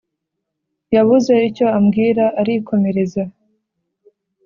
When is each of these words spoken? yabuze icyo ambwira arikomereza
yabuze 0.95 1.33
icyo 1.49 1.65
ambwira 1.77 2.23
arikomereza 2.39 3.23